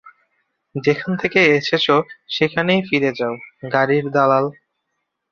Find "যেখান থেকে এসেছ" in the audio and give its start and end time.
0.75-1.85